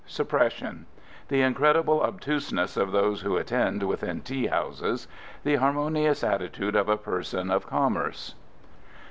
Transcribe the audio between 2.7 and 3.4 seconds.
of those who